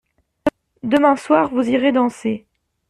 [0.81, 2.47] Demain soir vous irez danser.